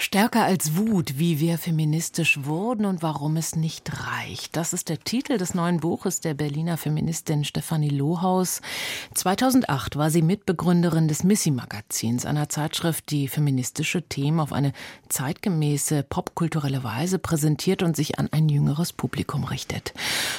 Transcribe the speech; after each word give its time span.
Stärker 0.00 0.44
als 0.44 0.76
Wut, 0.76 1.18
wie 1.18 1.40
wir 1.40 1.58
feministisch 1.58 2.44
wurden 2.44 2.86
und 2.86 3.02
warum 3.02 3.36
es 3.36 3.56
nicht 3.56 4.06
reicht. 4.06 4.56
Das 4.56 4.72
ist 4.72 4.88
der 4.88 5.00
Titel 5.00 5.38
des 5.38 5.54
neuen 5.54 5.80
Buches 5.80 6.20
der 6.20 6.34
Berliner 6.34 6.76
Feministin 6.76 7.42
Stefanie 7.42 7.88
Lohaus. 7.88 8.60
2008 9.14 9.96
war 9.96 10.10
sie 10.10 10.22
Mitbegründerin 10.22 11.08
des 11.08 11.24
Missy-Magazins, 11.24 12.26
einer 12.26 12.48
Zeitschrift, 12.48 13.10
die 13.10 13.26
feministische 13.26 14.02
Themen 14.02 14.38
auf 14.38 14.52
eine 14.52 14.72
zeitgemäße, 15.08 16.04
popkulturelle 16.04 16.84
Weise 16.84 17.18
präsentiert 17.18 17.82
und 17.82 17.96
sich 17.96 18.20
an 18.20 18.28
ein 18.30 18.48
jüngeres 18.48 18.92
Publikum 18.92 19.42
richtet. 19.42 19.94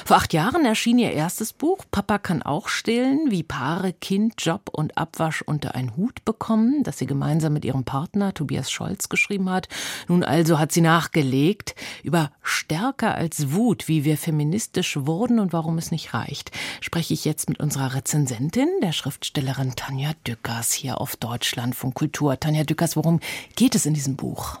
Vor 0.06 0.16
acht 0.16 0.32
Jahren 0.32 0.64
erschien 0.64 0.98
ihr 0.98 1.12
erstes 1.12 1.52
Buch, 1.52 1.84
Papa 1.90 2.16
kann 2.16 2.42
auch 2.42 2.68
stillen, 2.68 3.30
wie 3.30 3.42
Paare 3.42 3.92
Kind, 3.92 4.36
Job 4.38 4.70
und 4.72 4.96
Abwasch 4.96 5.42
unter 5.42 5.74
einen 5.74 5.98
Hut 5.98 6.24
bekommen, 6.24 6.82
das 6.82 6.96
sie 6.96 7.06
gemeinsam 7.06 7.52
mit 7.52 7.66
ihrem 7.66 7.84
Partner 7.84 8.32
Tobias 8.32 8.70
Scholz 8.70 9.10
geschrieben 9.10 9.49
hat. 9.50 9.68
Nun 10.08 10.24
also 10.24 10.58
hat 10.58 10.72
sie 10.72 10.80
nachgelegt 10.80 11.74
über 12.02 12.30
stärker 12.42 13.14
als 13.14 13.52
Wut, 13.52 13.88
wie 13.88 14.04
wir 14.04 14.16
feministisch 14.16 14.96
wurden 14.96 15.38
und 15.38 15.52
warum 15.52 15.78
es 15.78 15.90
nicht 15.90 16.14
reicht. 16.14 16.50
Spreche 16.80 17.14
ich 17.14 17.24
jetzt 17.24 17.48
mit 17.48 17.60
unserer 17.60 17.94
Rezensentin, 17.94 18.68
der 18.82 18.92
Schriftstellerin 18.92 19.74
Tanja 19.76 20.12
Dückers 20.26 20.72
hier 20.72 21.00
auf 21.00 21.16
Deutschland 21.16 21.74
von 21.74 21.94
Kultur. 21.94 22.38
Tanja 22.38 22.64
Dückers, 22.64 22.96
worum 22.96 23.20
geht 23.56 23.74
es 23.74 23.86
in 23.86 23.94
diesem 23.94 24.16
Buch? 24.16 24.58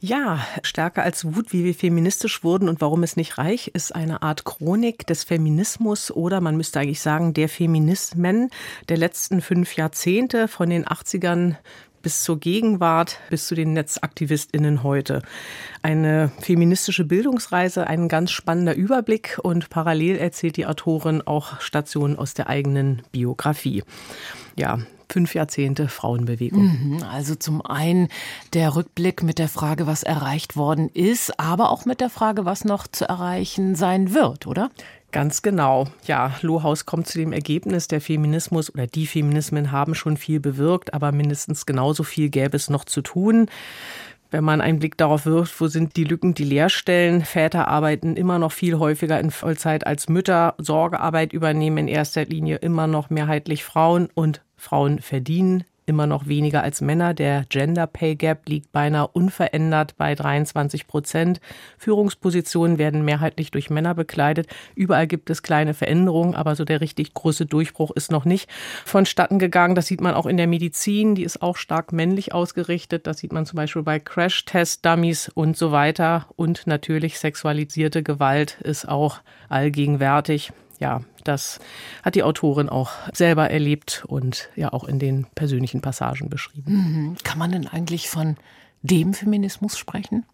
Ja, 0.00 0.46
stärker 0.62 1.02
als 1.02 1.24
Wut, 1.24 1.52
wie 1.52 1.64
wir 1.64 1.74
feministisch 1.74 2.42
wurden 2.42 2.68
und 2.68 2.80
warum 2.80 3.02
es 3.02 3.16
nicht 3.16 3.36
reich, 3.36 3.68
ist 3.68 3.94
eine 3.94 4.22
Art 4.22 4.44
Chronik 4.44 5.06
des 5.06 5.24
Feminismus 5.24 6.10
oder 6.10 6.40
man 6.40 6.56
müsste 6.56 6.80
eigentlich 6.80 7.00
sagen 7.00 7.34
der 7.34 7.48
Feminismen 7.48 8.50
der 8.88 8.96
letzten 8.96 9.42
fünf 9.42 9.76
Jahrzehnte 9.76 10.48
von 10.48 10.70
den 10.70 10.86
80ern 10.86 11.56
bis 12.02 12.22
zur 12.22 12.38
Gegenwart, 12.38 13.18
bis 13.30 13.46
zu 13.46 13.54
den 13.54 13.72
NetzaktivistInnen 13.72 14.82
heute. 14.82 15.22
Eine 15.82 16.30
feministische 16.40 17.04
Bildungsreise, 17.04 17.86
ein 17.86 18.08
ganz 18.08 18.30
spannender 18.30 18.74
Überblick 18.74 19.38
und 19.42 19.70
parallel 19.70 20.16
erzählt 20.16 20.56
die 20.56 20.66
Autorin 20.66 21.22
auch 21.22 21.60
Stationen 21.60 22.18
aus 22.18 22.34
der 22.34 22.48
eigenen 22.48 23.02
Biografie. 23.12 23.82
Ja, 24.56 24.78
fünf 25.10 25.34
Jahrzehnte 25.34 25.88
Frauenbewegung. 25.88 26.62
Mhm, 26.62 27.02
also 27.02 27.34
zum 27.34 27.64
einen 27.64 28.08
der 28.52 28.76
Rückblick 28.76 29.22
mit 29.22 29.38
der 29.38 29.48
Frage, 29.48 29.86
was 29.86 30.02
erreicht 30.02 30.56
worden 30.56 30.88
ist, 30.88 31.38
aber 31.38 31.70
auch 31.70 31.84
mit 31.84 32.00
der 32.00 32.10
Frage, 32.10 32.44
was 32.44 32.64
noch 32.64 32.86
zu 32.86 33.08
erreichen 33.08 33.74
sein 33.74 34.14
wird, 34.14 34.46
oder? 34.46 34.70
Ganz 35.12 35.42
genau. 35.42 35.88
Ja, 36.04 36.36
Lohaus 36.40 36.86
kommt 36.86 37.08
zu 37.08 37.18
dem 37.18 37.32
Ergebnis, 37.32 37.88
der 37.88 38.00
Feminismus 38.00 38.72
oder 38.72 38.86
die 38.86 39.06
Feminismen 39.06 39.72
haben 39.72 39.94
schon 39.96 40.16
viel 40.16 40.38
bewirkt, 40.38 40.94
aber 40.94 41.10
mindestens 41.10 41.66
genauso 41.66 42.04
viel 42.04 42.28
gäbe 42.28 42.56
es 42.56 42.70
noch 42.70 42.84
zu 42.84 43.02
tun. 43.02 43.46
Wenn 44.30 44.44
man 44.44 44.60
einen 44.60 44.78
Blick 44.78 44.96
darauf 44.96 45.26
wirft, 45.26 45.60
wo 45.60 45.66
sind 45.66 45.96
die 45.96 46.04
Lücken, 46.04 46.34
die 46.34 46.44
Leerstellen? 46.44 47.24
Väter 47.24 47.66
arbeiten 47.66 48.14
immer 48.14 48.38
noch 48.38 48.52
viel 48.52 48.78
häufiger 48.78 49.18
in 49.18 49.32
Vollzeit 49.32 49.84
als 49.84 50.08
Mütter. 50.08 50.54
Sorgearbeit 50.58 51.32
übernehmen 51.32 51.78
in 51.78 51.88
erster 51.88 52.24
Linie 52.24 52.56
immer 52.56 52.86
noch 52.86 53.10
mehrheitlich 53.10 53.64
Frauen 53.64 54.08
und 54.14 54.42
Frauen 54.56 55.00
verdienen 55.00 55.64
immer 55.90 56.06
noch 56.06 56.28
weniger 56.28 56.62
als 56.62 56.80
Männer. 56.80 57.12
Der 57.12 57.44
Gender 57.48 57.86
Pay 57.86 58.14
Gap 58.14 58.48
liegt 58.48 58.72
beinahe 58.72 59.08
unverändert 59.08 59.96
bei 59.98 60.14
23 60.14 60.86
Prozent. 60.86 61.40
Führungspositionen 61.76 62.78
werden 62.78 63.04
mehrheitlich 63.04 63.50
durch 63.50 63.68
Männer 63.68 63.94
bekleidet. 63.94 64.46
Überall 64.74 65.06
gibt 65.06 65.28
es 65.28 65.42
kleine 65.42 65.74
Veränderungen, 65.74 66.34
aber 66.34 66.56
so 66.56 66.64
der 66.64 66.80
richtig 66.80 67.12
große 67.12 67.44
Durchbruch 67.44 67.90
ist 67.90 68.10
noch 68.10 68.24
nicht 68.24 68.48
vonstatten 68.86 69.38
gegangen. 69.38 69.74
Das 69.74 69.86
sieht 69.86 70.00
man 70.00 70.14
auch 70.14 70.26
in 70.26 70.36
der 70.36 70.46
Medizin. 70.46 71.14
Die 71.14 71.24
ist 71.24 71.42
auch 71.42 71.56
stark 71.56 71.92
männlich 71.92 72.32
ausgerichtet. 72.32 73.06
Das 73.06 73.18
sieht 73.18 73.32
man 73.32 73.44
zum 73.44 73.56
Beispiel 73.56 73.82
bei 73.82 73.98
Crash-Test-Dummies 73.98 75.28
und 75.34 75.56
so 75.56 75.72
weiter. 75.72 76.26
Und 76.36 76.66
natürlich 76.66 77.18
sexualisierte 77.18 78.02
Gewalt 78.02 78.60
ist 78.62 78.88
auch 78.88 79.18
allgegenwärtig 79.48 80.52
ja, 80.80 81.02
das 81.24 81.60
hat 82.02 82.14
die 82.14 82.22
Autorin 82.22 82.68
auch 82.68 82.90
selber 83.12 83.50
erlebt 83.50 84.02
und 84.08 84.48
ja 84.56 84.72
auch 84.72 84.84
in 84.84 84.98
den 84.98 85.26
persönlichen 85.34 85.82
Passagen 85.82 86.30
beschrieben. 86.30 86.72
Mhm. 86.72 87.16
Kann 87.22 87.38
man 87.38 87.52
denn 87.52 87.68
eigentlich 87.68 88.08
von 88.08 88.36
dem 88.82 89.12
Feminismus 89.12 89.76
sprechen? 89.76 90.24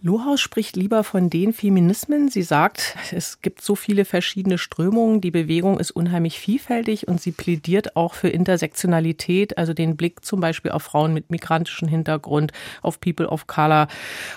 Lohaus 0.00 0.40
spricht 0.40 0.74
lieber 0.74 1.04
von 1.04 1.28
den 1.28 1.52
Feminismen. 1.52 2.28
Sie 2.30 2.42
sagt, 2.42 2.96
es 3.12 3.42
gibt 3.42 3.60
so 3.60 3.74
viele 3.74 4.06
verschiedene 4.06 4.56
Strömungen, 4.56 5.20
die 5.20 5.30
Bewegung 5.30 5.78
ist 5.78 5.90
unheimlich 5.90 6.38
vielfältig 6.38 7.08
und 7.08 7.20
sie 7.20 7.32
plädiert 7.32 7.96
auch 7.96 8.14
für 8.14 8.28
Intersektionalität, 8.28 9.58
also 9.58 9.74
den 9.74 9.96
Blick 9.96 10.24
zum 10.24 10.40
Beispiel 10.40 10.70
auf 10.70 10.82
Frauen 10.82 11.12
mit 11.12 11.30
migrantischem 11.30 11.88
Hintergrund, 11.88 12.52
auf 12.80 13.00
People 13.00 13.28
of 13.28 13.46
Color, 13.46 13.88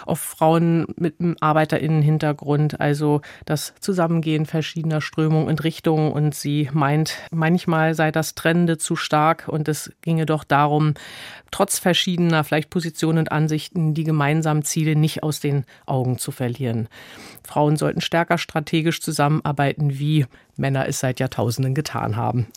auf 0.06 0.20
Frauen 0.20 0.86
mit 0.98 1.22
einem 1.22 1.38
Arbeiterinnenhintergrund, 1.40 2.82
also 2.82 3.22
das 3.46 3.74
Zusammengehen 3.80 4.46
verschiedener 4.46 5.00
Strömungen 5.00 5.48
und 5.48 5.64
Richtungen. 5.64 6.12
Und 6.12 6.36
sie 6.36 6.70
meint, 6.74 7.18
manchmal 7.32 7.96
sei 7.96 8.12
das 8.12 8.36
Trennende 8.36 8.78
zu 8.78 8.98
stark 8.98 9.48
und 9.48 9.70
es 9.70 9.94
ginge 10.02 10.26
doch 10.26 10.44
darum, 10.44 10.96
trotz 11.52 11.80
verschiedener 11.80 12.44
vielleicht 12.44 12.70
Positionen 12.70 13.20
und 13.20 13.32
Ansichten 13.32 13.53
die 13.74 14.04
gemeinsamen 14.04 14.64
Ziele 14.64 14.96
nicht 14.96 15.24
aus 15.24 15.40
den 15.40 15.66
Augen 15.86 16.18
zu 16.18 16.32
verlieren. 16.32 16.88
Frauen 17.44 17.78
sollten 17.78 18.02
stärker 18.02 18.38
strategisch 18.38 19.02
zusammenarbeiten, 19.02 20.00
wie 20.00 20.26
Männer 20.56 20.88
es 20.88 21.00
seit 21.00 21.20
Jahrtausenden 21.20 21.74
getan 21.74 22.16
haben. 22.16 22.48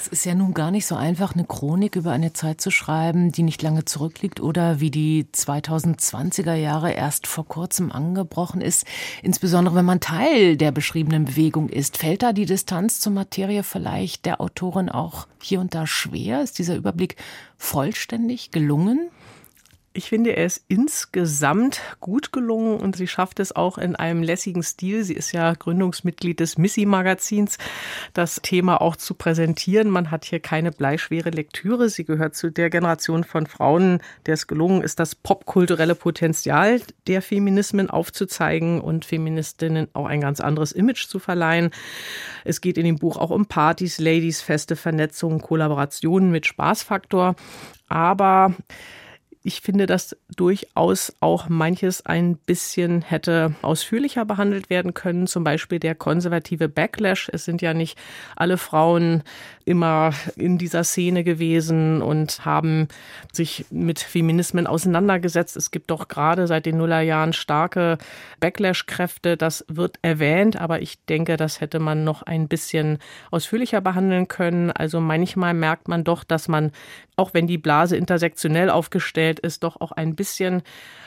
Es 0.00 0.08
ist 0.08 0.24
ja 0.24 0.34
nun 0.34 0.54
gar 0.54 0.70
nicht 0.70 0.86
so 0.86 0.96
einfach, 0.96 1.34
eine 1.34 1.44
Chronik 1.44 1.94
über 1.94 2.10
eine 2.12 2.32
Zeit 2.32 2.60
zu 2.60 2.70
schreiben, 2.70 3.32
die 3.32 3.42
nicht 3.42 3.60
lange 3.60 3.84
zurückliegt 3.84 4.40
oder 4.40 4.80
wie 4.80 4.90
die 4.90 5.26
2020er 5.34 6.54
Jahre 6.54 6.92
erst 6.92 7.26
vor 7.26 7.46
kurzem 7.46 7.92
angebrochen 7.92 8.62
ist. 8.62 8.86
Insbesondere 9.22 9.74
wenn 9.74 9.84
man 9.84 10.00
Teil 10.00 10.56
der 10.56 10.72
beschriebenen 10.72 11.26
Bewegung 11.26 11.68
ist. 11.68 11.98
Fällt 11.98 12.22
da 12.22 12.32
die 12.32 12.46
Distanz 12.46 13.00
zur 13.00 13.12
Materie 13.12 13.62
vielleicht 13.62 14.24
der 14.24 14.40
Autorin 14.40 14.88
auch 14.88 15.26
hier 15.42 15.60
und 15.60 15.74
da 15.74 15.86
schwer? 15.86 16.42
Ist 16.42 16.58
dieser 16.58 16.76
Überblick 16.76 17.16
vollständig 17.58 18.50
gelungen? 18.50 19.10
Ich 20.00 20.08
finde, 20.08 20.34
er 20.34 20.46
ist 20.46 20.64
insgesamt 20.68 21.82
gut 22.00 22.32
gelungen 22.32 22.80
und 22.80 22.96
sie 22.96 23.06
schafft 23.06 23.38
es 23.38 23.54
auch 23.54 23.76
in 23.76 23.96
einem 23.96 24.22
lässigen 24.22 24.62
Stil. 24.62 25.04
Sie 25.04 25.12
ist 25.12 25.32
ja 25.32 25.52
Gründungsmitglied 25.52 26.40
des 26.40 26.56
Missy-Magazins, 26.56 27.58
das 28.14 28.40
Thema 28.42 28.80
auch 28.80 28.96
zu 28.96 29.12
präsentieren. 29.12 29.90
Man 29.90 30.10
hat 30.10 30.24
hier 30.24 30.40
keine 30.40 30.72
bleischwere 30.72 31.28
Lektüre. 31.28 31.90
Sie 31.90 32.04
gehört 32.04 32.34
zu 32.34 32.50
der 32.50 32.70
Generation 32.70 33.24
von 33.24 33.46
Frauen, 33.46 34.00
der 34.24 34.32
es 34.32 34.46
gelungen 34.46 34.80
ist, 34.80 35.00
das 35.00 35.14
popkulturelle 35.14 35.94
Potenzial 35.94 36.80
der 37.06 37.20
Feminismen 37.20 37.90
aufzuzeigen 37.90 38.80
und 38.80 39.04
Feministinnen 39.04 39.88
auch 39.92 40.06
ein 40.06 40.22
ganz 40.22 40.40
anderes 40.40 40.72
Image 40.72 41.08
zu 41.08 41.18
verleihen. 41.18 41.72
Es 42.46 42.62
geht 42.62 42.78
in 42.78 42.86
dem 42.86 42.96
Buch 42.96 43.18
auch 43.18 43.28
um 43.28 43.44
Partys, 43.44 43.98
Ladies, 43.98 44.40
feste 44.40 44.76
Vernetzungen, 44.76 45.42
Kollaborationen 45.42 46.30
mit 46.30 46.46
Spaßfaktor. 46.46 47.36
Aber 47.90 48.54
ich 49.42 49.62
finde, 49.62 49.86
dass 49.86 50.16
durchaus 50.36 51.14
auch 51.20 51.48
manches 51.48 52.04
ein 52.04 52.36
bisschen 52.36 53.00
hätte 53.00 53.54
ausführlicher 53.62 54.26
behandelt 54.26 54.68
werden 54.68 54.92
können. 54.92 55.26
Zum 55.26 55.44
Beispiel 55.44 55.78
der 55.78 55.94
konservative 55.94 56.68
Backlash. 56.68 57.30
Es 57.32 57.46
sind 57.46 57.62
ja 57.62 57.72
nicht 57.72 57.98
alle 58.36 58.58
Frauen 58.58 59.22
immer 59.70 60.10
in 60.34 60.58
dieser 60.58 60.82
Szene 60.82 61.22
gewesen 61.22 62.02
und 62.02 62.44
haben 62.44 62.88
sich 63.32 63.66
mit 63.70 64.00
Feminismen 64.00 64.66
auseinandergesetzt. 64.66 65.56
Es 65.56 65.70
gibt 65.70 65.92
doch 65.92 66.08
gerade 66.08 66.48
seit 66.48 66.66
den 66.66 66.76
Nullerjahren 66.78 67.32
starke 67.32 67.96
Backlash-Kräfte. 68.40 69.36
Das 69.36 69.64
wird 69.68 70.00
erwähnt, 70.02 70.60
aber 70.60 70.82
ich 70.82 71.04
denke, 71.04 71.36
das 71.36 71.60
hätte 71.60 71.78
man 71.78 72.02
noch 72.02 72.22
ein 72.22 72.48
bisschen 72.48 72.98
ausführlicher 73.30 73.80
behandeln 73.80 74.26
können. 74.26 74.72
Also 74.72 75.00
manchmal 75.00 75.54
merkt 75.54 75.86
man 75.86 76.02
doch, 76.02 76.24
dass 76.24 76.48
man, 76.48 76.72
auch 77.14 77.32
wenn 77.32 77.46
die 77.46 77.58
Blase 77.58 77.96
intersektionell 77.96 78.70
aufgestellt 78.70 79.38
ist, 79.38 79.62
doch 79.62 79.80
auch 79.80 79.92
ein 79.92 80.16
bisschen 80.16 80.62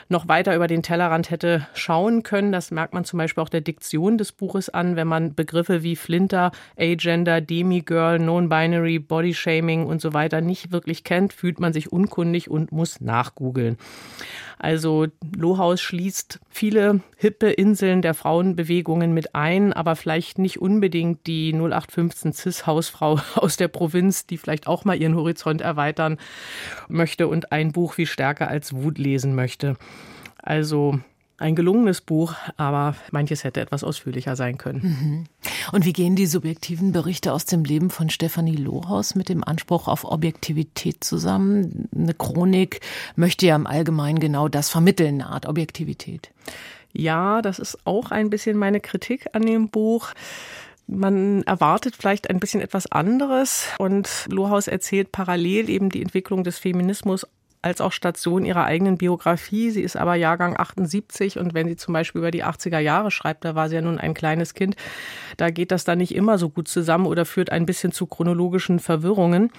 noch 0.08 0.28
weiter 0.28 0.54
über 0.54 0.66
den 0.66 0.82
Tellerrand 0.82 1.30
hätte 1.30 1.66
schauen 1.74 2.22
können. 2.22 2.52
Das 2.52 2.70
merkt 2.70 2.94
man 2.94 3.04
zum 3.04 3.18
Beispiel 3.18 3.42
auch 3.42 3.48
der 3.48 3.60
Diktion 3.60 4.18
des 4.18 4.32
Buches 4.32 4.68
an, 4.68 4.96
wenn 4.96 5.08
man 5.08 5.34
Begriffe 5.34 5.82
wie 5.82 5.96
Flinter, 5.96 6.52
Agender, 6.78 7.40
Demigirl, 7.40 8.18
Non-Binary, 8.54 8.98
Bodyshaming 8.98 9.86
und 9.86 10.00
so 10.00 10.12
weiter 10.12 10.40
nicht 10.40 10.70
wirklich 10.70 11.04
kennt, 11.04 11.32
fühlt 11.32 11.60
man 11.60 11.72
sich 11.72 11.92
unkundig 11.92 12.50
und 12.50 12.72
muss 12.72 13.00
nachgoogeln. 13.00 13.76
Also 14.58 15.06
Lohaus 15.36 15.80
schließt 15.80 16.40
viele 16.48 17.00
hippe 17.16 17.50
Inseln 17.50 18.00
der 18.00 18.14
Frauenbewegungen 18.14 19.12
mit 19.12 19.34
ein, 19.34 19.72
aber 19.72 19.96
vielleicht 19.96 20.38
nicht 20.38 20.60
unbedingt 20.60 21.26
die 21.26 21.52
0815 21.52 22.32
Cis-Hausfrau 22.32 23.20
aus 23.34 23.56
der 23.56 23.68
Provinz, 23.68 24.26
die 24.26 24.38
vielleicht 24.38 24.66
auch 24.66 24.84
mal 24.84 25.00
ihren 25.00 25.16
Horizont 25.16 25.60
erweitern 25.60 26.18
möchte 26.88 27.28
und 27.28 27.52
ein 27.52 27.72
Buch 27.72 27.98
wie 27.98 28.06
Stärker 28.06 28.48
als 28.48 28.74
Wut 28.74 28.98
lesen 28.98 29.34
möchte. 29.34 29.76
Also 30.38 31.00
ein 31.36 31.56
gelungenes 31.56 32.00
Buch, 32.00 32.34
aber 32.56 32.94
manches 33.10 33.42
hätte 33.42 33.60
etwas 33.60 33.82
ausführlicher 33.82 34.36
sein 34.36 34.56
können. 34.56 34.80
Mhm. 34.82 35.43
Und 35.72 35.84
wie 35.84 35.92
gehen 35.92 36.16
die 36.16 36.26
subjektiven 36.26 36.92
Berichte 36.92 37.32
aus 37.32 37.44
dem 37.44 37.64
Leben 37.64 37.90
von 37.90 38.10
Stefanie 38.10 38.56
Lohaus 38.56 39.14
mit 39.14 39.28
dem 39.28 39.44
Anspruch 39.44 39.88
auf 39.88 40.04
Objektivität 40.04 41.02
zusammen? 41.04 41.88
Eine 41.94 42.14
Chronik 42.14 42.80
möchte 43.16 43.46
ja 43.46 43.56
im 43.56 43.66
Allgemeinen 43.66 44.18
genau 44.18 44.48
das 44.48 44.70
vermitteln, 44.70 45.20
eine 45.20 45.30
Art 45.30 45.46
Objektivität. 45.46 46.30
Ja, 46.92 47.42
das 47.42 47.58
ist 47.58 47.78
auch 47.84 48.10
ein 48.10 48.30
bisschen 48.30 48.56
meine 48.56 48.80
Kritik 48.80 49.26
an 49.32 49.42
dem 49.42 49.68
Buch. 49.68 50.12
Man 50.86 51.42
erwartet 51.44 51.96
vielleicht 51.96 52.28
ein 52.28 52.40
bisschen 52.40 52.60
etwas 52.60 52.90
anderes 52.90 53.68
und 53.78 54.26
Lohaus 54.28 54.68
erzählt 54.68 55.12
parallel 55.12 55.70
eben 55.70 55.88
die 55.88 56.02
Entwicklung 56.02 56.44
des 56.44 56.58
Feminismus 56.58 57.26
als 57.64 57.80
auch 57.80 57.92
Station 57.92 58.44
ihrer 58.44 58.64
eigenen 58.64 58.98
Biografie. 58.98 59.70
Sie 59.70 59.80
ist 59.80 59.96
aber 59.96 60.14
Jahrgang 60.16 60.54
78 60.56 61.38
und 61.38 61.54
wenn 61.54 61.66
sie 61.66 61.76
zum 61.76 61.94
Beispiel 61.94 62.20
über 62.20 62.30
die 62.30 62.44
80er 62.44 62.78
Jahre 62.78 63.10
schreibt, 63.10 63.44
da 63.44 63.54
war 63.54 63.70
sie 63.70 63.76
ja 63.76 63.80
nun 63.80 63.98
ein 63.98 64.12
kleines 64.12 64.52
Kind, 64.52 64.76
da 65.38 65.48
geht 65.48 65.72
das 65.72 65.84
dann 65.84 65.98
nicht 65.98 66.14
immer 66.14 66.36
so 66.36 66.50
gut 66.50 66.68
zusammen 66.68 67.06
oder 67.06 67.24
führt 67.24 67.50
ein 67.50 67.64
bisschen 67.64 67.90
zu 67.90 68.06
chronologischen 68.06 68.80
Verwirrungen. 68.80 69.50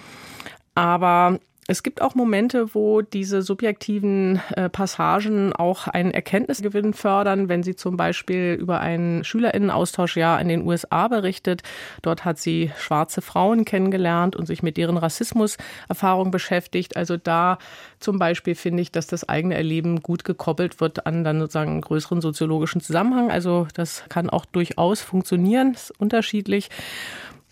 Aber 0.76 1.40
es 1.68 1.82
gibt 1.82 2.00
auch 2.02 2.14
Momente, 2.14 2.76
wo 2.76 3.02
diese 3.02 3.42
subjektiven 3.42 4.40
äh, 4.56 4.70
Passagen 4.70 5.52
auch 5.52 5.88
einen 5.88 6.12
Erkenntnisgewinn 6.12 6.94
fördern, 6.94 7.50
wenn 7.50 7.64
sie 7.64 7.76
zum 7.76 7.98
Beispiel 7.98 8.56
über 8.60 8.82
ein 8.82 9.24
Schülerinnenaustauschjahr 9.24 10.40
in 10.40 10.48
den 10.48 10.68
USA 10.68 11.08
berichtet. 11.08 11.64
Dort 12.04 12.24
hat 12.24 12.38
sie 12.38 12.72
schwarze 12.78 13.24
Frauen 13.24 13.66
kennengelernt 13.66 14.36
und 14.36 14.46
sich 14.46 14.62
mit 14.62 14.78
deren 14.78 14.98
Rassismuserfahrung 14.98 16.30
beschäftigt. 16.30 16.96
Also 16.98 17.18
da 17.18 17.58
zum 18.00 18.20
Beispiel 18.20 18.54
finde 18.54 18.84
ich, 18.84 18.92
dass 18.92 19.08
das 19.08 19.28
eigene 19.28 19.56
Erleben 19.56 20.04
gut 20.04 20.24
gekoppelt 20.24 20.80
wird 20.80 21.08
an 21.08 21.24
dann 21.24 21.40
sozusagen 21.40 21.72
einen 21.72 21.82
größeren 21.82 22.22
soziologischen 22.22 22.80
Zusammenhang. 22.80 23.32
Also 23.32 23.68
das 23.74 24.04
kann 24.08 24.30
auch 24.30 24.46
durchaus 24.46 25.02
funktionieren, 25.02 25.74
ist 25.74 25.92
unterschiedlich. 26.00 26.70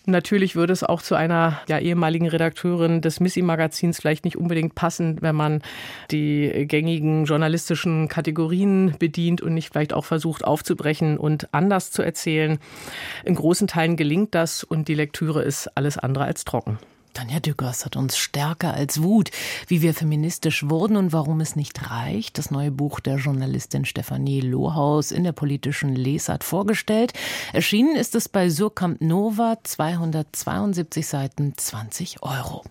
Natürlich 0.05 0.55
würde 0.55 0.73
es 0.73 0.83
auch 0.83 1.01
zu 1.01 1.15
einer 1.15 1.61
ja, 1.69 1.79
ehemaligen 1.79 2.27
Redakteurin 2.27 2.99
des 2.99 3.21
Missy-Magazins 3.21 3.99
vielleicht 3.99 4.25
nicht 4.25 4.37
unbedingt 4.37 4.75
passen, 4.75 5.21
wenn 5.21 5.35
man 5.35 5.61
die 6.11 6.65
gängigen 6.67 7.23
journalistischen 7.23 8.09
Kategorien 8.09 8.95
bedient 8.99 9.41
und 9.41 9.53
nicht 9.53 9.71
vielleicht 9.71 9.93
auch 9.93 10.03
versucht 10.03 10.43
aufzubrechen 10.43 11.17
und 11.17 11.53
anders 11.53 11.91
zu 11.91 12.01
erzählen. 12.01 12.59
In 13.23 13.35
großen 13.35 13.67
Teilen 13.67 13.95
gelingt 13.95 14.35
das 14.35 14.65
und 14.65 14.89
die 14.89 14.95
Lektüre 14.95 15.41
ist 15.41 15.67
alles 15.77 15.97
andere 15.97 16.25
als 16.25 16.43
trocken. 16.43 16.79
Tanja 17.13 17.39
Dückers 17.39 17.85
hat 17.85 17.95
uns 17.95 18.17
Stärker 18.17 18.73
als 18.73 19.01
Wut, 19.01 19.31
wie 19.67 19.81
wir 19.81 19.93
feministisch 19.93 20.69
wurden 20.69 20.97
und 20.97 21.13
warum 21.13 21.41
es 21.41 21.55
nicht 21.55 21.89
reicht, 21.89 22.37
das 22.37 22.51
neue 22.51 22.71
Buch 22.71 22.99
der 22.99 23.17
Journalistin 23.17 23.85
Stefanie 23.85 24.41
Lohaus 24.41 25.11
in 25.11 25.23
der 25.23 25.31
politischen 25.31 25.95
Lesart 25.95 26.43
vorgestellt. 26.43 27.13
Erschienen 27.53 27.95
ist 27.95 28.15
es 28.15 28.29
bei 28.29 28.49
Surkamp 28.49 29.01
Nova, 29.01 29.57
272 29.63 31.07
Seiten, 31.07 31.53
20 31.55 32.23
Euro. 32.23 32.63